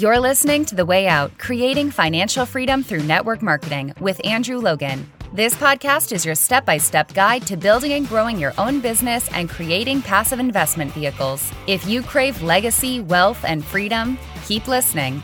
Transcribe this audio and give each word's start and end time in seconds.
You're 0.00 0.18
listening 0.18 0.64
to 0.64 0.74
The 0.74 0.86
Way 0.86 1.08
Out 1.08 1.36
Creating 1.36 1.90
Financial 1.90 2.46
Freedom 2.46 2.82
Through 2.82 3.02
Network 3.02 3.42
Marketing 3.42 3.92
with 4.00 4.18
Andrew 4.24 4.56
Logan. 4.56 5.06
This 5.34 5.54
podcast 5.54 6.12
is 6.12 6.24
your 6.24 6.34
step 6.34 6.64
by 6.64 6.78
step 6.78 7.12
guide 7.12 7.46
to 7.48 7.56
building 7.58 7.92
and 7.92 8.08
growing 8.08 8.38
your 8.38 8.54
own 8.56 8.80
business 8.80 9.30
and 9.34 9.50
creating 9.50 10.00
passive 10.00 10.40
investment 10.40 10.90
vehicles. 10.92 11.52
If 11.66 11.86
you 11.86 12.00
crave 12.02 12.40
legacy, 12.40 13.02
wealth, 13.02 13.44
and 13.44 13.62
freedom, 13.62 14.18
keep 14.46 14.68
listening. 14.68 15.22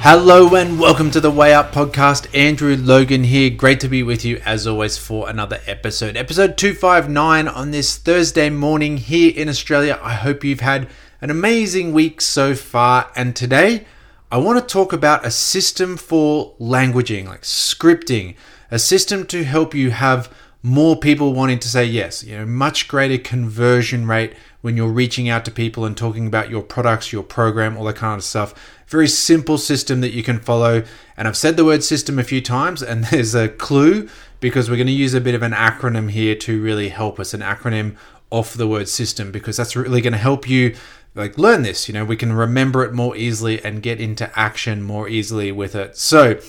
Hello 0.00 0.54
and 0.54 0.80
welcome 0.80 1.10
to 1.10 1.20
the 1.20 1.30
Way 1.30 1.52
Out 1.52 1.70
podcast. 1.70 2.34
Andrew 2.34 2.76
Logan 2.76 3.24
here. 3.24 3.50
Great 3.50 3.80
to 3.80 3.88
be 3.88 4.02
with 4.02 4.24
you 4.24 4.40
as 4.46 4.66
always 4.66 4.96
for 4.96 5.28
another 5.28 5.60
episode. 5.66 6.16
Episode 6.16 6.56
259 6.56 7.46
on 7.46 7.72
this 7.72 7.98
Thursday 7.98 8.48
morning 8.48 8.96
here 8.96 9.34
in 9.36 9.50
Australia. 9.50 10.00
I 10.02 10.14
hope 10.14 10.44
you've 10.44 10.60
had 10.60 10.88
an 11.22 11.30
amazing 11.30 11.92
week 11.92 12.20
so 12.20 12.52
far. 12.52 13.10
And 13.14 13.34
today, 13.34 13.86
I 14.30 14.38
want 14.38 14.58
to 14.58 14.72
talk 14.72 14.92
about 14.92 15.24
a 15.24 15.30
system 15.30 15.96
for 15.96 16.54
languaging, 16.58 17.26
like 17.26 17.42
scripting, 17.42 18.34
a 18.72 18.78
system 18.78 19.24
to 19.26 19.44
help 19.44 19.72
you 19.72 19.92
have 19.92 20.34
more 20.64 20.96
people 20.96 21.32
wanting 21.32 21.60
to 21.60 21.68
say 21.68 21.84
yes, 21.84 22.24
you 22.24 22.36
know, 22.36 22.44
much 22.44 22.88
greater 22.88 23.18
conversion 23.18 24.06
rate 24.06 24.34
when 24.62 24.76
you're 24.76 24.88
reaching 24.88 25.28
out 25.28 25.44
to 25.44 25.50
people 25.50 25.84
and 25.84 25.96
talking 25.96 26.26
about 26.26 26.50
your 26.50 26.62
products, 26.62 27.12
your 27.12 27.22
program, 27.22 27.76
all 27.76 27.84
that 27.84 27.96
kind 27.96 28.18
of 28.18 28.24
stuff. 28.24 28.54
Very 28.88 29.08
simple 29.08 29.58
system 29.58 30.00
that 30.00 30.12
you 30.12 30.24
can 30.24 30.40
follow. 30.40 30.82
And 31.16 31.28
I've 31.28 31.36
said 31.36 31.56
the 31.56 31.64
word 31.64 31.84
system 31.84 32.18
a 32.18 32.24
few 32.24 32.40
times, 32.40 32.82
and 32.82 33.04
there's 33.10 33.34
a 33.34 33.48
clue 33.48 34.08
because 34.40 34.68
we're 34.68 34.76
going 34.76 34.86
to 34.88 34.92
use 34.92 35.14
a 35.14 35.20
bit 35.20 35.36
of 35.36 35.42
an 35.42 35.52
acronym 35.52 36.10
here 36.10 36.34
to 36.34 36.60
really 36.60 36.88
help 36.88 37.20
us, 37.20 37.32
an 37.32 37.42
acronym 37.42 37.96
off 38.30 38.54
the 38.54 38.66
word 38.66 38.88
system, 38.88 39.30
because 39.30 39.56
that's 39.56 39.76
really 39.76 40.00
going 40.00 40.12
to 40.12 40.18
help 40.18 40.48
you 40.48 40.74
like 41.14 41.36
learn 41.36 41.62
this 41.62 41.88
you 41.88 41.94
know 41.94 42.04
we 42.04 42.16
can 42.16 42.32
remember 42.32 42.84
it 42.84 42.92
more 42.92 43.16
easily 43.16 43.62
and 43.64 43.82
get 43.82 44.00
into 44.00 44.30
action 44.38 44.82
more 44.82 45.08
easily 45.08 45.52
with 45.52 45.74
it. 45.74 45.96
So 45.96 46.40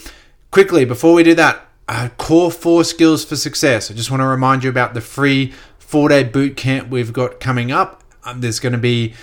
quickly 0.52 0.86
before 0.86 1.14
we 1.14 1.24
do 1.24 1.36
that 1.36 1.68
uh, 1.88 2.10
core 2.18 2.52
four 2.52 2.84
skills 2.84 3.26
for 3.26 3.36
success. 3.36 3.92
I 3.92 3.94
just 3.94 4.10
want 4.10 4.22
to 4.22 4.28
remind 4.28 4.64
you 4.64 4.70
about 4.70 4.94
the 4.94 5.02
free 5.02 5.54
four 5.80 6.10
day 6.10 6.24
boot 6.24 6.56
camp 6.56 6.90
we've 6.90 7.14
got 7.14 7.40
coming 7.40 7.72
up. 7.72 8.04
Um, 8.24 8.42
there's 8.42 8.60
going 8.60 8.74
to 8.74 8.80
be 8.80 9.14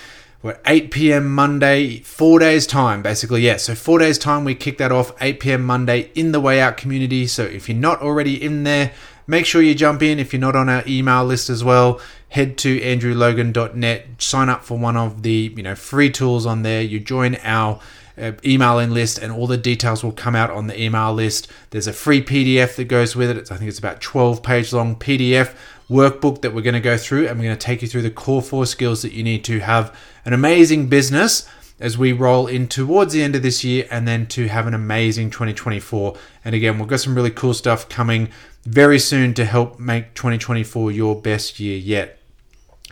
what 0.41 0.59
8 0.65 0.89
p.m 0.89 1.29
monday 1.29 1.99
four 1.99 2.39
days 2.39 2.65
time 2.65 3.01
basically 3.01 3.41
yeah. 3.41 3.57
So 3.57 3.75
four 3.75 3.99
days 3.99 4.17
time 4.17 4.43
we 4.43 4.55
kick 4.55 4.77
that 4.79 4.91
off 4.91 5.11
8 5.21 5.39
p.m 5.39 5.63
monday 5.63 6.11
in 6.15 6.31
the 6.31 6.39
way 6.39 6.59
out 6.59 6.77
community. 6.77 7.27
So 7.27 7.43
if 7.43 7.67
you're 7.67 7.77
not 7.77 8.01
already 8.01 8.41
in 8.41 8.63
there 8.63 8.91
make 9.27 9.45
sure 9.45 9.61
you 9.61 9.75
jump 9.75 10.01
in 10.01 10.19
if 10.19 10.33
you're 10.33 10.39
not 10.39 10.55
on 10.55 10.69
our 10.69 10.83
email 10.87 11.25
list 11.25 11.49
as 11.49 11.63
well 11.63 11.99
head 12.31 12.57
to 12.57 12.79
andrewlogan.net, 12.79 14.21
sign 14.21 14.47
up 14.47 14.63
for 14.63 14.77
one 14.77 14.95
of 14.95 15.21
the 15.21 15.53
you 15.55 15.63
know 15.63 15.75
free 15.75 16.09
tools 16.09 16.45
on 16.45 16.63
there. 16.63 16.81
You 16.81 16.99
join 16.99 17.35
our 17.43 17.79
uh, 18.17 18.31
emailing 18.43 18.91
list, 18.91 19.17
and 19.17 19.31
all 19.31 19.47
the 19.47 19.57
details 19.57 20.03
will 20.03 20.13
come 20.13 20.35
out 20.35 20.49
on 20.49 20.67
the 20.67 20.81
email 20.81 21.13
list. 21.13 21.49
There's 21.69 21.87
a 21.87 21.93
free 21.93 22.23
PDF 22.23 22.75
that 22.77 22.85
goes 22.85 23.15
with 23.15 23.29
it. 23.29 23.37
It's, 23.37 23.51
I 23.51 23.57
think 23.57 23.69
it's 23.69 23.79
about 23.79 24.01
12 24.01 24.41
page 24.41 24.73
long 24.73 24.95
PDF 24.95 25.53
workbook 25.89 26.41
that 26.41 26.53
we're 26.53 26.61
going 26.61 26.73
to 26.73 26.79
go 26.79 26.97
through, 26.97 27.27
and 27.27 27.37
we're 27.37 27.45
going 27.45 27.57
to 27.57 27.65
take 27.65 27.81
you 27.81 27.87
through 27.87 28.03
the 28.03 28.11
core 28.11 28.41
four 28.41 28.65
skills 28.65 29.01
that 29.01 29.11
you 29.11 29.23
need 29.23 29.43
to 29.45 29.59
have 29.59 29.95
an 30.23 30.33
amazing 30.33 30.87
business 30.87 31.47
as 31.81 31.97
we 31.97 32.13
roll 32.13 32.47
in 32.47 32.67
towards 32.67 33.11
the 33.11 33.23
end 33.23 33.35
of 33.35 33.41
this 33.41 33.63
year 33.63 33.87
and 33.89 34.07
then 34.07 34.27
to 34.27 34.47
have 34.47 34.67
an 34.67 34.73
amazing 34.73 35.31
2024. 35.31 36.15
And 36.45 36.53
again, 36.53 36.77
we've 36.77 36.87
got 36.87 36.99
some 36.99 37.15
really 37.15 37.31
cool 37.31 37.55
stuff 37.55 37.89
coming 37.89 38.29
very 38.65 38.99
soon 38.99 39.33
to 39.33 39.45
help 39.45 39.79
make 39.79 40.13
2024 40.13 40.91
your 40.91 41.19
best 41.19 41.59
year 41.59 41.77
yet. 41.77 42.19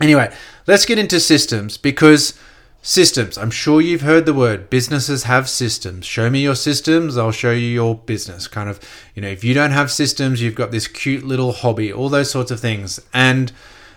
Anyway, 0.00 0.32
let's 0.66 0.86
get 0.86 0.98
into 0.98 1.20
systems 1.20 1.76
because 1.76 2.38
systems, 2.82 3.36
I'm 3.36 3.50
sure 3.50 3.80
you've 3.80 4.00
heard 4.00 4.26
the 4.26 4.34
word. 4.34 4.70
Businesses 4.70 5.24
have 5.24 5.48
systems. 5.48 6.06
Show 6.06 6.30
me 6.30 6.42
your 6.42 6.54
systems, 6.54 7.16
I'll 7.16 7.32
show 7.32 7.52
you 7.52 7.66
your 7.66 7.94
business. 7.94 8.48
Kind 8.48 8.68
of, 8.68 8.80
you 9.14 9.22
know, 9.22 9.28
if 9.28 9.44
you 9.44 9.54
don't 9.54 9.72
have 9.72 9.90
systems, 9.90 10.42
you've 10.42 10.54
got 10.54 10.70
this 10.70 10.88
cute 10.88 11.24
little 11.24 11.52
hobby, 11.52 11.92
all 11.92 12.08
those 12.08 12.30
sorts 12.30 12.50
of 12.50 12.60
things. 12.60 13.00
And 13.12 13.52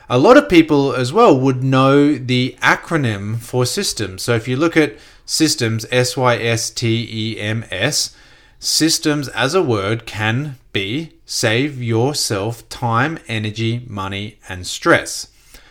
a 0.10 0.20
lot 0.20 0.38
of 0.38 0.50
people 0.50 0.94
as 0.94 1.14
well 1.14 1.40
would 1.40 1.64
know 1.64 2.16
the 2.16 2.58
acronym 2.62 3.40
for 3.40 3.66
systems. 3.66 4.22
So 4.22 4.36
if 4.36 4.48
you 4.48 4.58
look 4.58 4.76
at 4.76 4.98
systems, 5.26 5.86
S 5.90 6.18
Y 6.18 6.38
S 6.38 6.70
T 6.70 7.08
E 7.10 7.40
M 7.40 7.64
S, 7.72 8.16
systems 8.60 9.30
as 9.30 9.54
a 9.54 9.64
word 9.64 10.06
can 10.06 10.58
be 10.74 11.20
save 11.26 11.82
yourself 11.82 12.68
time, 12.68 13.20
energy, 13.28 13.86
money, 13.88 14.40
and 14.50 14.68
stress. 14.68 15.28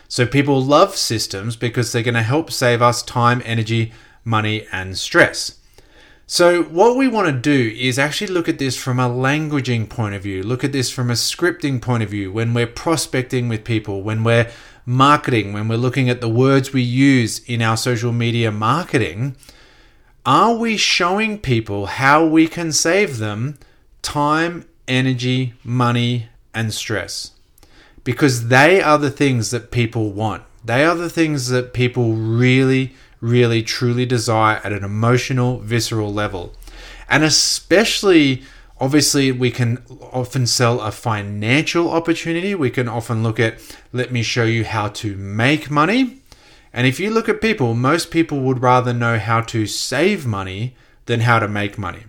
So 0.07 0.25
people 0.25 0.61
love 0.61 0.95
systems 0.95 1.55
because 1.55 1.91
they're 1.91 2.03
going 2.03 2.13
to 2.15 2.23
help 2.23 2.51
save 2.51 2.81
us 2.81 3.03
time, 3.03 3.41
energy, 3.45 3.93
money, 4.25 4.67
and 4.71 4.97
stress. 4.97 5.59
So, 6.25 6.63
what 6.63 6.95
we 6.95 7.07
want 7.09 7.27
to 7.27 7.33
do 7.33 7.75
is 7.77 7.99
actually 7.99 8.27
look 8.27 8.47
at 8.47 8.57
this 8.57 8.77
from 8.77 8.97
a 8.97 9.09
languaging 9.09 9.89
point 9.89 10.15
of 10.15 10.23
view, 10.23 10.41
look 10.41 10.63
at 10.63 10.71
this 10.71 10.89
from 10.89 11.09
a 11.09 11.13
scripting 11.13 11.81
point 11.81 12.01
of 12.01 12.09
view 12.09 12.31
when 12.31 12.53
we're 12.53 12.65
prospecting 12.65 13.49
with 13.49 13.65
people, 13.65 14.01
when 14.03 14.23
we're 14.23 14.49
marketing, 14.85 15.51
when 15.51 15.67
we're 15.67 15.75
looking 15.75 16.09
at 16.09 16.21
the 16.21 16.29
words 16.29 16.71
we 16.71 16.81
use 16.81 17.39
in 17.39 17.61
our 17.61 17.75
social 17.75 18.11
media 18.13 18.51
marketing. 18.51 19.35
Are 20.25 20.55
we 20.55 20.77
showing 20.77 21.39
people 21.39 21.87
how 21.87 22.25
we 22.25 22.47
can 22.47 22.71
save 22.71 23.17
them 23.17 23.59
time, 24.01 24.65
energy, 24.87 25.53
money, 25.63 26.27
and 26.53 26.73
stress? 26.73 27.31
because 28.03 28.47
they 28.49 28.81
are 28.81 28.97
the 28.97 29.11
things 29.11 29.51
that 29.51 29.71
people 29.71 30.11
want. 30.11 30.43
They 30.63 30.85
are 30.85 30.95
the 30.95 31.09
things 31.09 31.49
that 31.49 31.73
people 31.73 32.13
really, 32.13 32.93
really, 33.21 33.63
truly 33.63 34.05
desire 34.05 34.61
at 34.63 34.73
an 34.73 34.83
emotional, 34.83 35.59
visceral 35.59 36.13
level. 36.13 36.53
And 37.09 37.23
especially, 37.23 38.43
obviously, 38.79 39.31
we 39.31 39.51
can 39.51 39.83
often 40.11 40.47
sell 40.47 40.81
a 40.81 40.91
financial 40.91 41.89
opportunity. 41.89 42.55
We 42.55 42.69
can 42.69 42.87
often 42.87 43.23
look 43.23 43.39
at, 43.39 43.59
let 43.91 44.11
me 44.11 44.23
show 44.23 44.45
you 44.45 44.65
how 44.65 44.89
to 44.89 45.15
make 45.15 45.69
money. 45.69 46.19
And 46.71 46.87
if 46.87 46.99
you 46.99 47.11
look 47.11 47.29
at 47.29 47.41
people, 47.41 47.73
most 47.73 48.09
people 48.09 48.39
would 48.41 48.61
rather 48.61 48.93
know 48.93 49.19
how 49.19 49.41
to 49.41 49.67
save 49.67 50.25
money 50.25 50.75
than 51.05 51.21
how 51.21 51.39
to 51.39 51.47
make 51.47 51.77
money. 51.77 52.03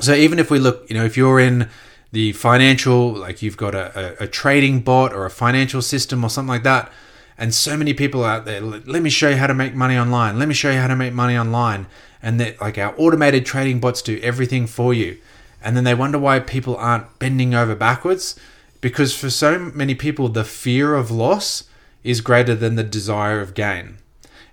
So 0.00 0.14
even 0.14 0.38
if 0.38 0.50
we 0.50 0.58
look, 0.58 0.88
you 0.90 0.96
know, 0.96 1.04
if 1.04 1.16
you're 1.16 1.40
in 1.40 1.68
the 2.12 2.32
financial, 2.32 3.12
like 3.12 3.42
you've 3.42 3.56
got 3.56 3.74
a, 3.74 4.20
a, 4.20 4.24
a, 4.24 4.26
trading 4.28 4.80
bot 4.80 5.12
or 5.12 5.24
a 5.24 5.30
financial 5.30 5.82
system 5.82 6.22
or 6.24 6.30
something 6.30 6.48
like 6.48 6.62
that. 6.62 6.92
And 7.38 7.52
so 7.52 7.76
many 7.76 7.92
people 7.92 8.24
out 8.24 8.44
there, 8.44 8.60
let 8.60 9.02
me 9.02 9.10
show 9.10 9.28
you 9.28 9.36
how 9.36 9.46
to 9.46 9.54
make 9.54 9.74
money 9.74 9.98
online. 9.98 10.38
Let 10.38 10.48
me 10.48 10.54
show 10.54 10.70
you 10.70 10.78
how 10.78 10.86
to 10.86 10.96
make 10.96 11.12
money 11.12 11.36
online. 11.36 11.86
And 12.22 12.40
that 12.40 12.60
like 12.60 12.78
our 12.78 12.94
automated 12.96 13.44
trading 13.44 13.80
bots 13.80 14.00
do 14.00 14.18
everything 14.22 14.66
for 14.66 14.94
you. 14.94 15.18
And 15.62 15.76
then 15.76 15.84
they 15.84 15.94
wonder 15.94 16.18
why 16.18 16.40
people 16.40 16.76
aren't 16.76 17.18
bending 17.18 17.54
over 17.54 17.74
backwards. 17.74 18.38
Because 18.80 19.14
for 19.14 19.30
so 19.30 19.58
many 19.58 19.94
people, 19.94 20.28
the 20.28 20.44
fear 20.44 20.94
of 20.94 21.10
loss 21.10 21.64
is 22.04 22.20
greater 22.20 22.54
than 22.54 22.76
the 22.76 22.84
desire 22.84 23.40
of 23.40 23.54
gain. 23.54 23.98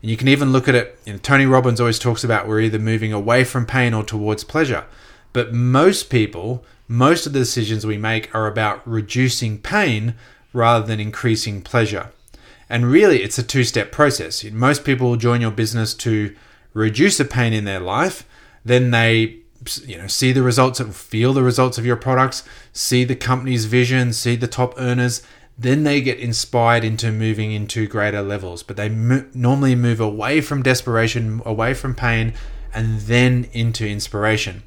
And 0.01 0.11
you 0.11 0.17
can 0.17 0.27
even 0.27 0.51
look 0.51 0.67
at 0.67 0.75
it, 0.75 0.99
you 1.05 1.13
know, 1.13 1.19
Tony 1.19 1.45
Robbins 1.45 1.79
always 1.79 1.99
talks 1.99 2.23
about 2.23 2.47
we're 2.47 2.59
either 2.61 2.79
moving 2.79 3.13
away 3.13 3.43
from 3.43 3.65
pain 3.65 3.93
or 3.93 4.03
towards 4.03 4.43
pleasure. 4.43 4.85
But 5.33 5.53
most 5.53 6.09
people 6.09 6.63
most 6.87 7.25
of 7.25 7.33
the 7.33 7.39
decisions 7.39 7.85
we 7.85 7.97
make 7.97 8.33
are 8.35 8.47
about 8.47 8.87
reducing 8.87 9.57
pain 9.57 10.13
rather 10.51 10.85
than 10.85 10.99
increasing 10.99 11.61
pleasure. 11.61 12.11
And 12.69 12.85
really, 12.85 13.23
it's 13.23 13.39
a 13.39 13.43
two 13.43 13.63
step 13.63 13.91
process. 13.91 14.43
Most 14.43 14.83
people 14.83 15.09
will 15.09 15.15
join 15.15 15.41
your 15.41 15.51
business 15.51 15.93
to 15.95 16.35
reduce 16.73 17.17
the 17.17 17.25
pain 17.25 17.53
in 17.53 17.65
their 17.65 17.79
life, 17.79 18.27
then 18.65 18.91
they 18.91 19.39
you 19.85 19.97
know 19.97 20.07
see 20.07 20.33
the 20.33 20.43
results 20.43 20.81
of 20.81 20.93
feel 20.93 21.31
the 21.31 21.41
results 21.41 21.77
of 21.77 21.85
your 21.85 21.95
products 21.95 22.43
see 22.73 23.05
the 23.05 23.15
company's 23.15 23.63
vision 23.63 24.11
see 24.11 24.35
the 24.35 24.45
top 24.45 24.73
earners 24.77 25.23
then 25.57 25.85
they 25.85 26.01
get 26.01 26.19
inspired 26.19 26.83
into 26.83 27.09
moving 27.13 27.53
into 27.53 27.87
greater 27.87 28.21
levels 28.21 28.61
but 28.61 28.75
they 28.75 28.89
normally 28.89 29.73
move 29.73 30.01
away 30.01 30.41
from 30.41 30.61
desperation 30.61 31.41
away 31.45 31.73
from 31.73 31.95
pain 31.95 32.33
and 32.73 32.99
then 33.01 33.47
into 33.53 33.87
inspiration 33.87 34.63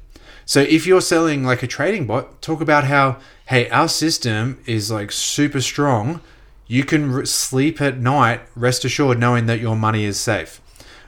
so 0.47 0.61
if 0.61 0.87
you're 0.87 1.01
selling 1.01 1.43
like 1.43 1.61
a 1.61 1.67
trading 1.67 2.07
bot, 2.07 2.41
talk 2.41 2.61
about 2.61 2.85
how, 2.85 3.17
hey, 3.47 3.69
our 3.69 3.89
system 3.89 4.63
is 4.65 4.89
like 4.89 5.11
super 5.11 5.59
strong. 5.59 6.21
You 6.67 6.85
can 6.85 7.11
re- 7.11 7.25
sleep 7.25 7.81
at 7.81 7.99
night, 7.99 8.39
rest 8.55 8.85
assured, 8.85 9.19
knowing 9.19 9.45
that 9.47 9.59
your 9.59 9.75
money 9.75 10.05
is 10.05 10.17
safe. 10.17 10.61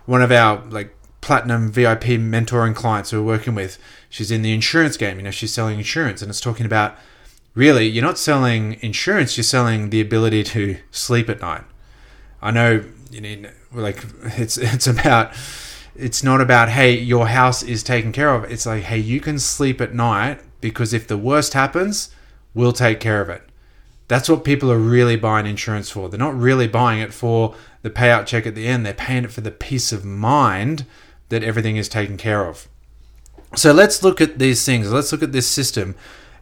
One 0.05 0.21
of 0.21 0.29
our 0.29 0.61
like 0.65 0.93
platinum 1.21 1.71
VIP 1.71 2.19
mentoring 2.19 2.75
clients 2.75 3.13
we're 3.13 3.23
working 3.23 3.55
with, 3.55 3.77
she's 4.09 4.29
in 4.29 4.41
the 4.41 4.53
insurance 4.53 4.97
game. 4.97 5.15
You 5.15 5.23
know, 5.23 5.31
she's 5.31 5.53
selling 5.53 5.77
insurance, 5.77 6.21
and 6.21 6.29
it's 6.29 6.41
talking 6.41 6.65
about 6.65 6.97
really, 7.55 7.87
you're 7.87 8.03
not 8.03 8.17
selling 8.17 8.77
insurance, 8.81 9.37
you're 9.37 9.45
selling 9.45 9.89
the 9.89 10.01
ability 10.01 10.43
to 10.43 10.77
sleep 10.91 11.29
at 11.29 11.39
night. 11.39 11.63
I 12.41 12.51
know, 12.51 12.83
you 13.09 13.21
know, 13.21 13.49
like 13.71 14.03
it's 14.37 14.57
it's 14.57 14.85
about 14.87 15.33
it's 15.99 16.23
not 16.23 16.41
about 16.41 16.69
hey 16.69 16.91
your 16.97 17.27
house 17.27 17.61
is 17.63 17.83
taken 17.83 18.11
care 18.11 18.33
of 18.33 18.43
it's 18.51 18.65
like 18.65 18.83
hey 18.83 18.97
you 18.97 19.19
can 19.19 19.37
sleep 19.37 19.81
at 19.81 19.93
night 19.93 20.39
because 20.61 20.93
if 20.93 21.07
the 21.07 21.17
worst 21.17 21.53
happens 21.53 22.09
we'll 22.53 22.73
take 22.73 22.99
care 22.99 23.21
of 23.21 23.29
it 23.29 23.43
That's 24.09 24.27
what 24.27 24.43
people 24.43 24.71
are 24.71 24.79
really 24.79 25.15
buying 25.17 25.45
insurance 25.45 25.91
for. 25.91 26.09
They're 26.09 26.17
not 26.17 26.35
really 26.35 26.67
buying 26.67 26.99
it 26.99 27.13
for 27.13 27.53
the 27.83 27.91
payout 27.91 28.25
check 28.25 28.47
at 28.47 28.55
the 28.55 28.67
end. 28.67 28.83
They're 28.83 28.93
paying 28.93 29.23
it 29.23 29.31
for 29.31 29.41
the 29.41 29.51
peace 29.51 29.91
of 29.91 30.03
mind 30.03 30.85
that 31.29 31.43
everything 31.43 31.77
is 31.77 31.87
taken 31.87 32.17
care 32.17 32.47
of. 32.47 32.67
So 33.55 33.71
let's 33.71 34.01
look 34.01 34.19
at 34.19 34.39
these 34.39 34.65
things. 34.65 34.91
Let's 34.91 35.11
look 35.11 35.21
at 35.21 35.31
this 35.31 35.47
system. 35.47 35.93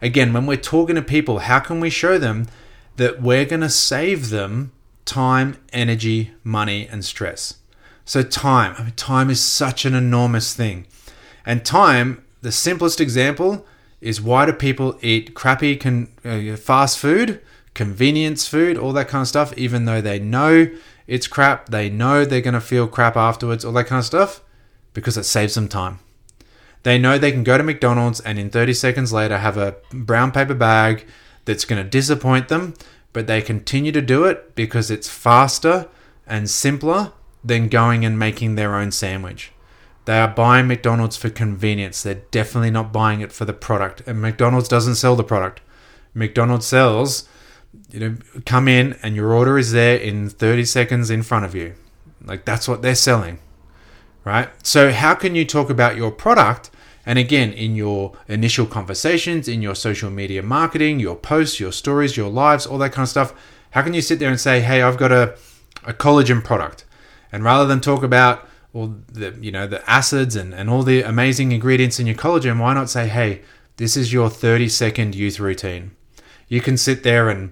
Again, 0.01 0.31
when 0.31 0.45
we're 0.45 0.56
talking 0.56 0.95
to 0.95 1.01
people, 1.01 1.39
how 1.39 1.59
can 1.59 1.81
we 1.81 1.89
show 1.89 2.18
them 2.18 2.48
that 2.95 3.21
we're 3.21 3.45
going 3.45 3.62
to 3.62 3.69
save 3.69 4.30
them 4.30 4.71
time, 5.04 5.57
energy, 5.74 6.31
money, 6.45 6.88
and 6.88 7.04
stress? 7.04 7.56
So, 8.07 8.24
time. 8.24 8.74
I 8.77 8.83
mean, 8.83 8.94
time 8.94 9.30
is 9.30 9.44
such 9.44 9.83
an 9.83 9.94
enormous 9.94 10.54
thing. 10.54 10.88
And 11.45 11.65
time, 11.65 12.24
the 12.42 12.54
simplest 12.54 13.01
example 13.01 13.65
is 14.00 14.21
why 14.21 14.45
do 14.45 14.54
people 14.54 14.98
eat 15.01 15.33
crappy 15.33 15.75
con- 15.75 16.07
uh, 16.24 16.56
fast 16.56 16.98
food, 16.98 17.42
convenience 17.74 18.48
food, 18.48 18.77
all 18.77 18.94
that 18.94 19.09
kind 19.09 19.24
of 19.24 19.27
stuff, 19.27 19.54
even 19.57 19.83
though 19.83 20.00
they 20.00 20.19
know 20.19 20.69
it's 21.06 21.27
crap, 21.27 21.68
they 21.68 21.89
know 21.89 22.24
they're 22.24 22.39
going 22.39 22.54
to 22.54 22.62
feel 22.62 22.88
crap 22.88 23.18
afterwards, 23.18 23.65
all 23.65 23.74
that 23.74 23.88
kind 23.88 24.00
of 24.00 24.06
stuff? 24.06 24.42
Because 24.94 25.18
it 25.18 25.25
saves 25.25 25.56
them 25.56 25.68
time. 25.68 26.00
They 26.83 26.98
know 26.98 27.18
they 27.18 27.33
can 27.33 27.44
go 27.44 27.57
to 27.57 27.63
McDonald's 27.63 28.21
and 28.21 28.39
in 28.39 28.50
30 28.50 28.74
seconds 28.74 29.12
later 29.12 29.39
have 29.39 29.57
a 29.57 29.75
brown 29.92 30.31
paper 30.31 30.54
bag 30.54 31.06
that's 31.44 31.65
going 31.65 31.83
to 31.83 31.89
disappoint 31.89 32.48
them, 32.48 32.74
but 33.12 33.27
they 33.27 33.42
continue 33.42 33.92
to 33.92 34.01
do 34.01 34.24
it 34.24 34.56
because 34.56 34.89
it's 34.89 35.09
faster 35.09 35.89
and 36.25 36.50
simpler 36.50 37.12
than 37.48 37.70
going 37.70 38.06
and 38.06 38.18
making 38.18 38.56
their 38.56 38.76
own 38.76 38.92
sandwich. 38.92 39.52
They 40.06 40.20
are 40.20 40.28
buying 40.28 40.68
McDonald's 40.68 41.18
for 41.18 41.30
convenience. 41.30 42.04
They're 42.04 42.24
definitely 42.32 42.72
not 42.72 42.94
buying 42.94 43.22
it 43.22 43.34
for 43.34 43.46
the 43.46 43.54
product. 43.54 44.02
And 44.08 44.22
McDonald's 44.22 44.70
doesn't 44.70 44.96
sell 44.96 45.16
the 45.16 45.24
product. 45.24 45.62
McDonald's 46.14 46.66
sells, 46.66 47.28
you 47.92 48.00
know, 48.00 48.16
come 48.46 48.68
in 48.68 48.98
and 49.04 49.16
your 49.16 49.34
order 49.34 49.58
is 49.58 49.74
there 49.74 49.98
in 49.98 50.30
30 50.30 50.66
seconds 50.66 51.10
in 51.10 51.24
front 51.24 51.46
of 51.46 51.54
you. 51.54 51.76
Like 52.24 52.46
that's 52.46 52.68
what 52.68 52.82
they're 52.82 52.96
selling. 52.96 53.40
Right? 54.24 54.50
So 54.66 54.92
how 54.92 55.14
can 55.14 55.36
you 55.36 55.46
talk 55.46 55.70
about 55.70 55.96
your 55.96 56.12
product 56.12 56.70
and 57.08 57.18
again, 57.18 57.54
in 57.54 57.78
your 57.78 58.18
initial 58.28 58.66
conversations, 58.66 59.48
in 59.48 59.62
your 59.62 59.76
social 59.76 60.12
media 60.12 60.44
marketing, 60.44 61.00
your 61.00 61.16
posts, 61.16 61.58
your 61.58 61.72
stories, 61.72 62.18
your 62.18 62.30
lives, 62.30 62.68
all 62.68 62.78
that 62.80 62.92
kind 62.92 63.04
of 63.04 63.10
stuff, 63.10 63.34
how 63.72 63.82
can 63.82 63.94
you 63.94 64.02
sit 64.02 64.20
there 64.20 64.30
and 64.30 64.40
say, 64.40 64.60
"Hey, 64.60 64.82
I've 64.82 64.98
got 64.98 65.14
a 65.14 65.36
a 65.86 65.94
collagen 65.94 66.44
product," 66.44 66.84
and 67.32 67.44
rather 67.44 67.66
than 67.66 67.82
talk 67.82 68.04
about 68.04 68.48
all 68.74 68.96
the 69.12 69.36
you 69.40 69.52
know 69.52 69.68
the 69.68 69.88
acids 69.90 70.36
and, 70.36 70.54
and 70.54 70.70
all 70.70 70.84
the 70.84 71.02
amazing 71.02 71.52
ingredients 71.52 72.00
in 72.00 72.08
your 72.08 72.16
collagen, 72.16 72.60
why 72.60 72.74
not 72.74 72.90
say, 72.90 73.08
"Hey, 73.08 73.42
this 73.78 73.96
is 73.98 74.14
your 74.14 74.30
30 74.30 74.70
second 74.70 75.16
youth 75.16 75.40
routine." 75.40 75.92
You 76.48 76.62
can 76.62 76.78
sit 76.78 77.04
there 77.04 77.30
and 77.30 77.52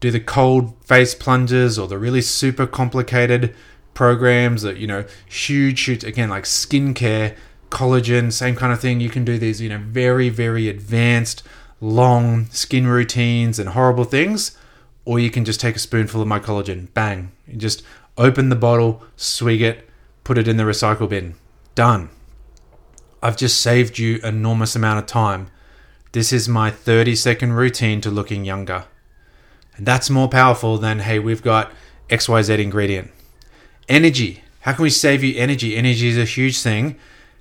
do 0.00 0.10
the 0.10 0.20
cold 0.20 0.74
face 0.84 1.14
plunges 1.14 1.78
or 1.78 1.88
the 1.88 1.98
really 1.98 2.20
super 2.22 2.66
complicated 2.66 3.54
programs 3.94 4.62
that 4.62 4.76
you 4.76 4.86
know 4.86 5.04
huge 5.26 5.78
shoots 5.78 6.04
again 6.04 6.28
like 6.28 6.44
skincare 6.44 7.34
collagen, 7.70 8.32
same 8.32 8.56
kind 8.56 8.72
of 8.72 8.80
thing. 8.80 9.00
You 9.00 9.10
can 9.10 9.24
do 9.24 9.38
these, 9.38 9.60
you 9.60 9.68
know, 9.68 9.78
very, 9.78 10.28
very 10.28 10.68
advanced, 10.68 11.42
long 11.80 12.46
skin 12.46 12.86
routines 12.86 13.58
and 13.58 13.70
horrible 13.70 14.04
things, 14.04 14.56
or 15.04 15.18
you 15.18 15.30
can 15.30 15.44
just 15.44 15.60
take 15.60 15.76
a 15.76 15.80
spoonful 15.80 16.22
of 16.22 16.28
my 16.28 16.40
collagen, 16.40 16.92
bang, 16.94 17.32
just 17.56 17.82
open 18.16 18.48
the 18.48 18.56
bottle, 18.56 19.02
swig 19.16 19.62
it, 19.62 19.88
put 20.24 20.38
it 20.38 20.48
in 20.48 20.56
the 20.56 20.64
recycle 20.64 21.08
bin. 21.08 21.34
Done. 21.74 22.10
I've 23.22 23.36
just 23.36 23.60
saved 23.60 23.98
you 23.98 24.20
enormous 24.22 24.76
amount 24.76 24.98
of 24.98 25.06
time. 25.06 25.48
This 26.12 26.32
is 26.32 26.48
my 26.48 26.70
30 26.70 27.14
second 27.16 27.52
routine 27.52 28.00
to 28.02 28.10
looking 28.10 28.44
younger. 28.44 28.84
And 29.76 29.86
that's 29.86 30.08
more 30.08 30.28
powerful 30.28 30.78
than, 30.78 31.00
hey, 31.00 31.18
we've 31.18 31.42
got 31.42 31.70
XYZ 32.08 32.58
ingredient. 32.58 33.10
Energy. 33.88 34.42
How 34.60 34.72
can 34.72 34.82
we 34.82 34.90
save 34.90 35.22
you 35.22 35.38
energy? 35.38 35.76
Energy 35.76 36.08
is 36.08 36.18
a 36.18 36.24
huge 36.24 36.60
thing 36.60 36.96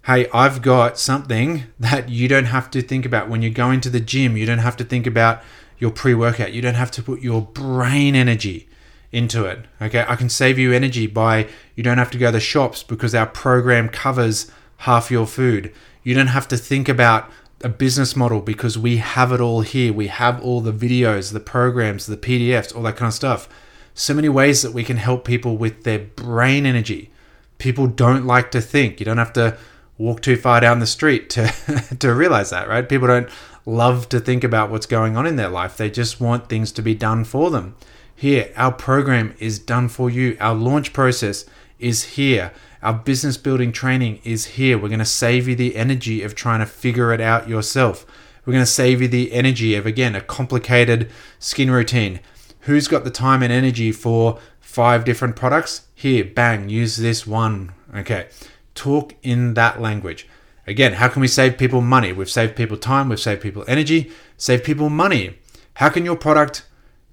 hey, 0.05 0.27
I've 0.31 0.61
got 0.61 0.99
something 0.99 1.63
that 1.79 2.09
you 2.09 2.27
don't 2.27 2.45
have 2.45 2.69
to 2.71 2.81
think 2.81 3.05
about 3.05 3.27
when 3.29 3.41
you're 3.41 3.51
going 3.51 3.81
to 3.81 3.89
the 3.89 3.99
gym. 3.99 4.37
You 4.37 4.45
don't 4.45 4.59
have 4.59 4.77
to 4.77 4.83
think 4.83 5.07
about 5.07 5.41
your 5.79 5.91
pre 5.91 6.13
workout. 6.13 6.53
You 6.53 6.61
don't 6.61 6.75
have 6.75 6.91
to 6.91 7.03
put 7.03 7.21
your 7.21 7.41
brain 7.41 8.15
energy 8.15 8.69
into 9.15 9.45
it. 9.45 9.65
Okay, 9.81 10.05
I 10.07 10.17
can 10.17 10.27
save 10.27 10.59
you 10.59 10.73
energy 10.73 11.07
by 11.07 11.47
you 11.75 11.83
don't 11.83 11.97
have 11.97 12.11
to 12.11 12.17
go 12.17 12.27
to 12.27 12.33
the 12.33 12.39
shops 12.41 12.83
because 12.83 13.15
our 13.15 13.25
program 13.25 13.87
covers 13.87 14.51
half 14.79 15.09
your 15.09 15.25
food. 15.25 15.73
You 16.03 16.13
don't 16.13 16.27
have 16.27 16.49
to 16.49 16.57
think 16.57 16.89
about 16.89 17.31
a 17.61 17.69
business 17.69 18.15
model 18.15 18.41
because 18.41 18.77
we 18.77 18.97
have 18.97 19.31
it 19.31 19.39
all 19.39 19.61
here. 19.61 19.93
We 19.93 20.07
have 20.07 20.43
all 20.43 20.59
the 20.59 20.73
videos, 20.73 21.31
the 21.31 21.39
programs, 21.39 22.07
the 22.07 22.17
PDFs, 22.17 22.75
all 22.75 22.83
that 22.83 22.97
kind 22.97 23.07
of 23.07 23.13
stuff. 23.13 23.47
So 23.93 24.13
many 24.13 24.27
ways 24.27 24.61
that 24.61 24.73
we 24.73 24.83
can 24.83 24.97
help 24.97 25.23
people 25.23 25.55
with 25.55 25.83
their 25.83 25.99
brain 25.99 26.65
energy. 26.65 27.09
People 27.57 27.87
don't 27.87 28.25
like 28.25 28.51
to 28.51 28.59
think. 28.59 28.99
You 28.99 29.05
don't 29.05 29.17
have 29.17 29.33
to 29.33 29.57
walk 29.97 30.21
too 30.21 30.35
far 30.35 30.59
down 30.59 30.79
the 30.79 30.85
street 30.85 31.29
to 31.31 31.47
to 31.99 32.13
realize 32.13 32.49
that, 32.49 32.67
right? 32.67 32.87
People 32.87 33.07
don't 33.07 33.29
love 33.65 34.09
to 34.09 34.19
think 34.19 34.43
about 34.43 34.69
what's 34.69 34.85
going 34.85 35.15
on 35.15 35.25
in 35.25 35.37
their 35.37 35.49
life. 35.49 35.77
They 35.77 35.89
just 35.89 36.19
want 36.19 36.49
things 36.49 36.73
to 36.73 36.81
be 36.81 36.93
done 36.93 37.23
for 37.23 37.49
them. 37.49 37.75
Here, 38.15 38.51
our 38.55 38.71
program 38.71 39.35
is 39.39 39.59
done 39.59 39.89
for 39.89 40.09
you. 40.09 40.37
Our 40.39 40.55
launch 40.55 40.93
process 40.93 41.45
is 41.79 42.03
here. 42.03 42.53
Our 42.81 42.93
business 42.93 43.35
building 43.35 43.71
training 43.71 44.21
is 44.23 44.45
here. 44.45 44.77
We're 44.77 44.87
going 44.89 44.99
to 44.99 45.05
save 45.05 45.47
you 45.47 45.55
the 45.55 45.75
energy 45.75 46.23
of 46.23 46.33
trying 46.33 46.61
to 46.61 46.65
figure 46.65 47.11
it 47.11 47.19
out 47.19 47.49
yourself. 47.49 48.05
We're 48.45 48.53
going 48.53 48.63
to 48.63 48.71
save 48.71 49.01
you 49.01 49.07
the 49.07 49.33
energy 49.33 49.75
of, 49.75 49.85
again, 49.85 50.15
a 50.15 50.21
complicated 50.21 51.09
skin 51.39 51.71
routine. 51.71 52.21
Who's 52.61 52.87
got 52.87 53.03
the 53.03 53.11
time 53.11 53.43
and 53.43 53.51
energy 53.51 53.91
for 53.91 54.39
five 54.59 55.03
different 55.03 55.35
products? 55.35 55.87
Here, 55.93 56.23
bang, 56.23 56.69
use 56.69 56.97
this 56.97 57.27
one. 57.27 57.73
Okay. 57.93 58.27
Talk 58.75 59.13
in 59.23 59.55
that 59.55 59.81
language. 59.81 60.27
Again, 60.67 60.93
how 60.93 61.09
can 61.09 61.21
we 61.21 61.27
save 61.27 61.57
people 61.57 61.81
money? 61.81 62.13
We've 62.13 62.29
saved 62.29 62.55
people 62.55 62.77
time, 62.77 63.09
we've 63.09 63.19
saved 63.19 63.41
people 63.41 63.65
energy, 63.67 64.11
save 64.37 64.63
people 64.63 64.89
money. 64.89 65.37
How 65.75 65.89
can 65.89 66.05
your 66.05 66.15
product 66.15 66.65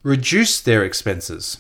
reduce 0.03 0.61
their 0.61 0.85
expenses? 0.85 1.59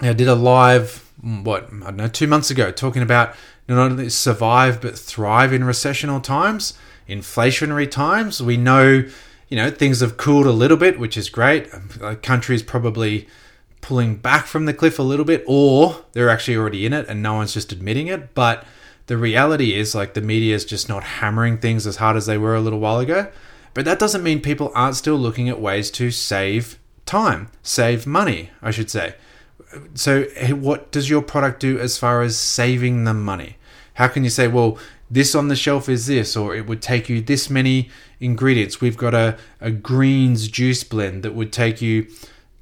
I 0.00 0.12
did 0.12 0.28
a 0.28 0.34
live, 0.34 1.10
what, 1.22 1.68
I 1.72 1.86
don't 1.86 1.96
know, 1.96 2.08
two 2.08 2.26
months 2.26 2.50
ago, 2.50 2.70
talking 2.70 3.02
about 3.02 3.34
not 3.68 3.78
only 3.78 4.10
survive 4.10 4.80
but 4.80 4.98
thrive 4.98 5.52
in 5.52 5.64
recessional 5.64 6.20
times, 6.20 6.74
inflationary 7.08 7.90
times. 7.90 8.42
We 8.42 8.56
know, 8.56 9.04
you 9.48 9.56
know, 9.56 9.70
things 9.70 10.00
have 10.00 10.16
cooled 10.16 10.46
a 10.46 10.52
little 10.52 10.76
bit, 10.76 10.98
which 10.98 11.16
is 11.16 11.28
great. 11.28 11.70
Countries 12.22 12.62
probably 12.62 13.26
pulling 13.80 14.16
back 14.16 14.46
from 14.46 14.66
the 14.66 14.74
cliff 14.74 14.98
a 14.98 15.02
little 15.02 15.24
bit, 15.24 15.44
or 15.46 16.04
they're 16.12 16.28
actually 16.28 16.56
already 16.56 16.84
in 16.84 16.92
it 16.92 17.06
and 17.08 17.22
no 17.22 17.34
one's 17.34 17.54
just 17.54 17.72
admitting 17.72 18.08
it. 18.08 18.34
But 18.34 18.66
the 19.06 19.16
reality 19.16 19.74
is 19.74 19.94
like 19.94 20.14
the 20.14 20.20
media 20.20 20.54
is 20.54 20.64
just 20.64 20.88
not 20.88 21.04
hammering 21.04 21.58
things 21.58 21.86
as 21.86 21.96
hard 21.96 22.16
as 22.16 22.26
they 22.26 22.36
were 22.36 22.54
a 22.54 22.60
little 22.60 22.80
while 22.80 22.98
ago. 22.98 23.30
But 23.74 23.84
that 23.84 23.98
doesn't 23.98 24.22
mean 24.22 24.40
people 24.40 24.72
aren't 24.74 24.96
still 24.96 25.16
looking 25.16 25.48
at 25.48 25.60
ways 25.60 25.90
to 25.92 26.10
save 26.10 26.78
time, 27.06 27.48
save 27.62 28.06
money, 28.06 28.50
I 28.60 28.70
should 28.70 28.90
say. 28.90 29.14
So, 29.94 30.24
what 30.54 30.92
does 30.92 31.08
your 31.08 31.22
product 31.22 31.60
do 31.60 31.78
as 31.78 31.98
far 31.98 32.22
as 32.22 32.36
saving 32.36 33.04
them 33.04 33.24
money? 33.24 33.56
How 33.94 34.08
can 34.08 34.24
you 34.24 34.30
say, 34.30 34.48
well, 34.48 34.78
this 35.10 35.34
on 35.34 35.48
the 35.48 35.56
shelf 35.56 35.88
is 35.88 36.06
this, 36.06 36.36
or 36.36 36.54
it 36.54 36.66
would 36.66 36.82
take 36.82 37.08
you 37.08 37.20
this 37.20 37.48
many 37.48 37.90
ingredients? 38.20 38.80
We've 38.80 38.96
got 38.96 39.14
a, 39.14 39.38
a 39.60 39.70
greens 39.70 40.48
juice 40.48 40.84
blend 40.84 41.22
that 41.22 41.34
would 41.34 41.52
take 41.52 41.80
you 41.80 42.06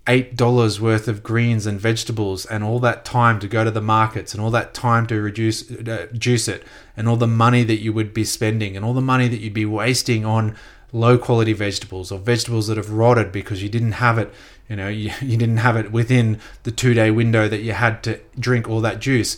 eight 0.06 0.36
dollars 0.36 0.80
worth 0.80 1.08
of 1.08 1.22
greens 1.22 1.66
and 1.66 1.80
vegetables 1.80 2.44
and 2.46 2.62
all 2.62 2.78
that 2.78 3.04
time 3.04 3.38
to 3.40 3.48
go 3.48 3.64
to 3.64 3.70
the 3.70 3.80
markets 3.80 4.34
and 4.34 4.42
all 4.42 4.50
that 4.50 4.74
time 4.74 5.06
to 5.06 5.20
reduce 5.20 5.70
uh, 5.70 6.06
juice 6.12 6.46
it 6.46 6.62
and 6.94 7.08
all 7.08 7.16
the 7.16 7.26
money 7.26 7.64
that 7.64 7.80
you 7.80 7.90
would 7.92 8.12
be 8.12 8.24
spending 8.24 8.76
and 8.76 8.84
all 8.84 8.92
the 8.92 9.00
money 9.00 9.28
that 9.28 9.38
you'd 9.38 9.54
be 9.54 9.64
wasting 9.64 10.24
on 10.24 10.54
low 10.94 11.18
quality 11.18 11.52
vegetables 11.52 12.10
or 12.10 12.18
vegetables 12.18 12.68
that 12.68 12.76
have 12.76 12.90
rotted 12.90 13.32
because 13.32 13.62
you 13.62 13.68
didn't 13.68 13.92
have 13.92 14.16
it 14.16 14.32
you 14.68 14.76
know 14.76 14.88
you, 15.00 15.10
you 15.20 15.36
didn't 15.36 15.58
have 15.58 15.76
it 15.76 15.92
within 15.92 16.40
the 16.62 16.70
two 16.70 16.94
day 16.94 17.10
window 17.10 17.48
that 17.48 17.60
you 17.60 17.72
had 17.72 18.02
to 18.02 18.18
drink 18.38 18.68
all 18.68 18.80
that 18.80 19.00
juice 19.00 19.36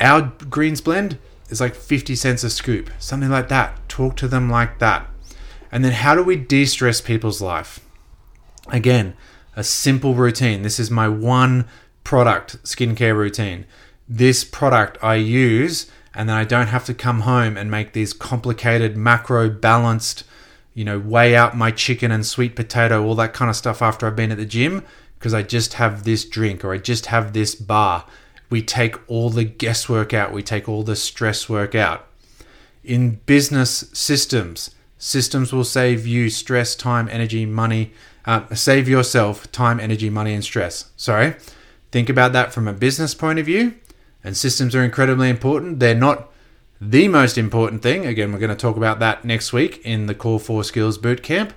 our 0.00 0.32
greens 0.50 0.80
blend 0.80 1.18
is 1.50 1.60
like 1.60 1.74
50 1.74 2.16
cents 2.16 2.42
a 2.42 2.50
scoop 2.50 2.90
something 2.98 3.30
like 3.30 3.48
that 3.48 3.88
talk 3.88 4.16
to 4.16 4.26
them 4.26 4.50
like 4.50 4.80
that 4.80 5.06
and 5.70 5.84
then 5.84 5.92
how 5.92 6.14
do 6.14 6.22
we 6.24 6.34
de-stress 6.34 7.00
people's 7.00 7.40
life 7.40 7.80
again 8.68 9.14
a 9.56 9.64
simple 9.64 10.14
routine. 10.14 10.62
This 10.62 10.78
is 10.78 10.90
my 10.90 11.08
one 11.08 11.66
product 12.02 12.62
skincare 12.64 13.16
routine. 13.16 13.66
This 14.08 14.44
product 14.44 14.98
I 15.02 15.14
use, 15.16 15.90
and 16.14 16.28
then 16.28 16.36
I 16.36 16.44
don't 16.44 16.68
have 16.68 16.84
to 16.86 16.94
come 16.94 17.20
home 17.20 17.56
and 17.56 17.70
make 17.70 17.92
these 17.92 18.12
complicated 18.12 18.96
macro 18.96 19.48
balanced, 19.48 20.24
you 20.74 20.84
know, 20.84 20.98
weigh 20.98 21.34
out 21.34 21.56
my 21.56 21.70
chicken 21.70 22.10
and 22.10 22.26
sweet 22.26 22.56
potato, 22.56 23.04
all 23.04 23.14
that 23.14 23.32
kind 23.32 23.48
of 23.48 23.56
stuff 23.56 23.80
after 23.80 24.06
I've 24.06 24.16
been 24.16 24.32
at 24.32 24.38
the 24.38 24.44
gym, 24.44 24.84
because 25.18 25.32
I 25.32 25.42
just 25.42 25.74
have 25.74 26.04
this 26.04 26.24
drink 26.24 26.64
or 26.64 26.72
I 26.74 26.78
just 26.78 27.06
have 27.06 27.32
this 27.32 27.54
bar. 27.54 28.04
We 28.50 28.60
take 28.60 28.96
all 29.08 29.30
the 29.30 29.44
guesswork 29.44 30.12
out, 30.12 30.32
we 30.32 30.42
take 30.42 30.68
all 30.68 30.82
the 30.82 30.96
stress 30.96 31.48
work 31.48 31.74
out. 31.74 32.06
In 32.82 33.20
business 33.24 33.88
systems, 33.92 34.74
systems 34.98 35.52
will 35.52 35.64
save 35.64 36.06
you 36.06 36.28
stress, 36.28 36.74
time, 36.74 37.08
energy, 37.08 37.46
money, 37.46 37.92
uh, 38.26 38.54
save 38.54 38.88
yourself 38.88 39.50
time, 39.52 39.80
energy, 39.80 40.10
money, 40.10 40.34
and 40.34 40.44
stress. 40.44 40.90
Sorry. 40.96 41.36
Think 41.92 42.08
about 42.08 42.32
that 42.32 42.52
from 42.52 42.66
a 42.66 42.72
business 42.72 43.14
point 43.14 43.38
of 43.38 43.46
view. 43.46 43.74
And 44.22 44.36
systems 44.36 44.74
are 44.74 44.82
incredibly 44.82 45.28
important. 45.28 45.80
They're 45.80 45.94
not 45.94 46.30
the 46.90 47.08
most 47.08 47.38
important 47.38 47.82
thing. 47.82 48.04
Again, 48.04 48.32
we're 48.32 48.38
going 48.38 48.50
to 48.50 48.56
talk 48.56 48.76
about 48.76 48.98
that 48.98 49.24
next 49.24 49.52
week 49.52 49.80
in 49.84 50.06
the 50.06 50.14
Core 50.14 50.38
4 50.38 50.64
Skills 50.64 50.98
Bootcamp. 50.98 51.52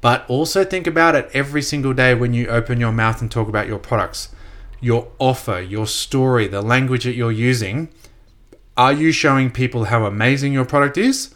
But 0.00 0.28
also 0.28 0.64
think 0.64 0.86
about 0.86 1.14
it 1.14 1.30
every 1.32 1.62
single 1.62 1.94
day 1.94 2.14
when 2.14 2.34
you 2.34 2.48
open 2.48 2.80
your 2.80 2.92
mouth 2.92 3.22
and 3.22 3.30
talk 3.30 3.48
about 3.48 3.66
your 3.66 3.78
products, 3.78 4.28
your 4.80 5.08
offer, 5.18 5.60
your 5.60 5.86
story, 5.86 6.46
the 6.46 6.60
language 6.60 7.04
that 7.04 7.14
you're 7.14 7.32
using. 7.32 7.88
Are 8.76 8.92
you 8.92 9.12
showing 9.12 9.50
people 9.50 9.84
how 9.84 10.04
amazing 10.04 10.52
your 10.52 10.66
product 10.66 10.98
is? 10.98 11.34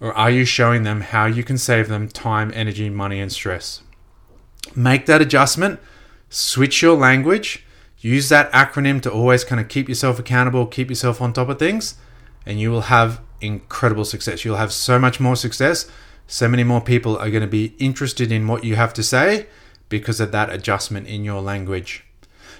Or 0.00 0.12
are 0.14 0.30
you 0.30 0.44
showing 0.44 0.82
them 0.82 1.02
how 1.02 1.26
you 1.26 1.44
can 1.44 1.56
save 1.56 1.88
them 1.88 2.08
time, 2.08 2.50
energy, 2.54 2.90
money, 2.90 3.20
and 3.20 3.32
stress? 3.32 3.82
Make 4.74 5.06
that 5.06 5.22
adjustment, 5.22 5.80
switch 6.28 6.82
your 6.82 6.96
language, 6.96 7.64
use 8.00 8.28
that 8.30 8.50
acronym 8.52 9.00
to 9.02 9.10
always 9.10 9.44
kind 9.44 9.60
of 9.60 9.68
keep 9.68 9.88
yourself 9.88 10.18
accountable, 10.18 10.66
keep 10.66 10.88
yourself 10.90 11.20
on 11.20 11.32
top 11.32 11.48
of 11.48 11.58
things, 11.58 11.96
and 12.46 12.60
you 12.60 12.70
will 12.70 12.82
have 12.82 13.20
incredible 13.40 14.04
success. 14.04 14.44
You'll 14.44 14.56
have 14.56 14.72
so 14.72 14.98
much 14.98 15.20
more 15.20 15.36
success. 15.36 15.90
So 16.26 16.48
many 16.48 16.62
more 16.62 16.80
people 16.80 17.16
are 17.16 17.30
going 17.30 17.42
to 17.42 17.48
be 17.48 17.74
interested 17.78 18.30
in 18.30 18.46
what 18.46 18.64
you 18.64 18.76
have 18.76 18.94
to 18.94 19.02
say 19.02 19.46
because 19.88 20.20
of 20.20 20.32
that 20.32 20.50
adjustment 20.50 21.08
in 21.08 21.24
your 21.24 21.40
language. 21.40 22.04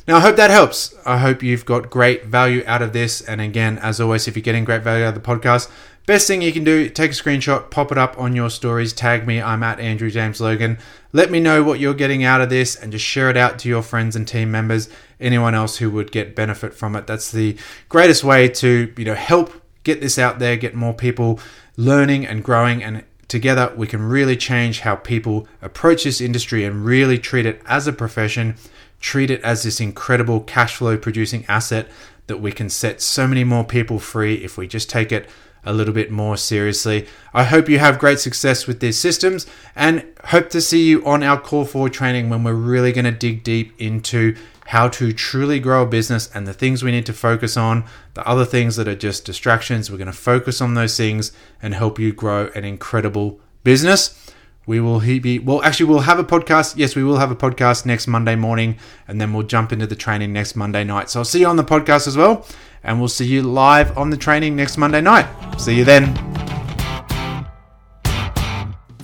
Now, 0.08 0.16
I 0.16 0.20
hope 0.20 0.36
that 0.36 0.50
helps. 0.50 0.94
I 1.06 1.18
hope 1.18 1.42
you've 1.42 1.66
got 1.66 1.90
great 1.90 2.24
value 2.24 2.64
out 2.66 2.82
of 2.82 2.92
this. 2.92 3.20
And 3.20 3.40
again, 3.40 3.78
as 3.78 4.00
always, 4.00 4.26
if 4.26 4.34
you're 4.34 4.42
getting 4.42 4.64
great 4.64 4.82
value 4.82 5.04
out 5.04 5.14
of 5.16 5.22
the 5.22 5.28
podcast, 5.28 5.70
best 6.06 6.26
thing 6.26 6.42
you 6.42 6.52
can 6.52 6.64
do, 6.64 6.88
take 6.88 7.12
a 7.12 7.14
screenshot, 7.14 7.70
pop 7.70 7.92
it 7.92 7.98
up 7.98 8.18
on 8.18 8.34
your 8.34 8.50
stories, 8.50 8.92
tag 8.92 9.26
me. 9.26 9.40
I'm 9.40 9.62
at 9.62 9.78
Andrew 9.78 10.10
James 10.10 10.40
Logan. 10.40 10.78
Let 11.12 11.30
me 11.30 11.38
know 11.38 11.62
what 11.62 11.78
you're 11.78 11.94
getting 11.94 12.24
out 12.24 12.40
of 12.40 12.50
this 12.50 12.74
and 12.74 12.90
just 12.90 13.04
share 13.04 13.30
it 13.30 13.36
out 13.36 13.58
to 13.60 13.68
your 13.68 13.82
friends 13.82 14.16
and 14.16 14.26
team 14.26 14.50
members, 14.50 14.88
anyone 15.20 15.54
else 15.54 15.76
who 15.76 15.90
would 15.90 16.10
get 16.10 16.34
benefit 16.34 16.74
from 16.74 16.96
it. 16.96 17.06
That's 17.06 17.30
the 17.30 17.56
greatest 17.88 18.24
way 18.24 18.48
to, 18.48 18.92
you 18.96 19.04
know, 19.04 19.14
help 19.14 19.59
get 19.84 20.00
this 20.00 20.18
out 20.18 20.38
there, 20.38 20.56
get 20.56 20.74
more 20.74 20.94
people 20.94 21.40
learning 21.76 22.26
and 22.26 22.44
growing 22.44 22.82
and 22.82 23.04
together 23.28 23.72
we 23.76 23.86
can 23.86 24.02
really 24.02 24.36
change 24.36 24.80
how 24.80 24.96
people 24.96 25.46
approach 25.62 26.02
this 26.02 26.20
industry 26.20 26.64
and 26.64 26.84
really 26.84 27.16
treat 27.16 27.46
it 27.46 27.62
as 27.64 27.86
a 27.86 27.92
profession 27.92 28.56
treat 29.00 29.30
it 29.30 29.40
as 29.42 29.62
this 29.62 29.80
incredible 29.80 30.40
cash 30.40 30.76
flow 30.76 30.96
producing 30.96 31.44
asset 31.48 31.88
that 32.26 32.38
we 32.38 32.52
can 32.52 32.68
set 32.68 33.00
so 33.00 33.26
many 33.26 33.42
more 33.42 33.64
people 33.64 33.98
free 33.98 34.34
if 34.34 34.56
we 34.56 34.66
just 34.66 34.90
take 34.90 35.10
it 35.10 35.28
a 35.64 35.72
little 35.72 35.92
bit 35.92 36.10
more 36.10 36.36
seriously. 36.36 37.06
I 37.34 37.44
hope 37.44 37.68
you 37.68 37.78
have 37.78 37.98
great 37.98 38.18
success 38.18 38.66
with 38.66 38.80
these 38.80 38.98
systems 38.98 39.46
and 39.74 40.06
hope 40.26 40.48
to 40.50 40.60
see 40.60 40.86
you 40.86 41.04
on 41.04 41.22
our 41.22 41.38
Core 41.38 41.66
4 41.66 41.88
training 41.90 42.30
when 42.30 42.44
we're 42.44 42.54
really 42.54 42.92
going 42.92 43.04
to 43.04 43.10
dig 43.10 43.42
deep 43.42 43.74
into 43.78 44.36
how 44.70 44.86
to 44.86 45.12
truly 45.12 45.58
grow 45.58 45.82
a 45.82 45.86
business 45.86 46.30
and 46.32 46.46
the 46.46 46.52
things 46.52 46.80
we 46.80 46.92
need 46.92 47.04
to 47.04 47.12
focus 47.12 47.56
on, 47.56 47.84
the 48.14 48.24
other 48.24 48.44
things 48.44 48.76
that 48.76 48.86
are 48.86 48.94
just 48.94 49.24
distractions. 49.24 49.90
We're 49.90 49.98
going 49.98 50.06
to 50.06 50.12
focus 50.12 50.60
on 50.60 50.74
those 50.74 50.96
things 50.96 51.32
and 51.60 51.74
help 51.74 51.98
you 51.98 52.12
grow 52.12 52.52
an 52.54 52.64
incredible 52.64 53.40
business. 53.64 54.32
We 54.66 54.78
will 54.78 55.00
be 55.00 55.40
well 55.40 55.60
actually 55.64 55.86
we'll 55.86 56.00
have 56.00 56.20
a 56.20 56.24
podcast. 56.24 56.76
Yes 56.76 56.94
we 56.94 57.02
will 57.02 57.18
have 57.18 57.32
a 57.32 57.36
podcast 57.36 57.84
next 57.84 58.06
monday 58.06 58.36
morning 58.36 58.78
and 59.08 59.20
then 59.20 59.32
we'll 59.32 59.42
jump 59.42 59.72
into 59.72 59.88
the 59.88 59.96
training 59.96 60.32
next 60.32 60.54
monday 60.54 60.84
night. 60.84 61.10
So 61.10 61.18
i'll 61.18 61.24
see 61.24 61.40
you 61.40 61.48
on 61.48 61.56
the 61.56 61.64
podcast 61.64 62.06
as 62.06 62.16
well 62.16 62.46
and 62.84 63.00
we'll 63.00 63.08
see 63.08 63.26
you 63.26 63.42
live 63.42 63.98
on 63.98 64.10
the 64.10 64.16
training 64.16 64.54
next 64.54 64.76
monday 64.76 65.00
night. 65.00 65.26
See 65.58 65.74
you 65.74 65.84
then 65.84 66.29